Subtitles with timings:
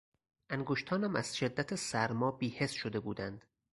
[0.49, 3.43] انگشتانم از شدت سرما بیحس شده بودند.